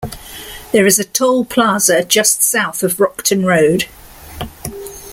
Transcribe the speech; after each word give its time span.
There 0.71 0.87
is 0.87 0.97
a 0.97 1.03
toll 1.03 1.45
plaza 1.45 2.03
just 2.03 2.41
south 2.41 2.81
of 2.81 2.97
Rockton 2.99 3.45
Road. 3.45 3.85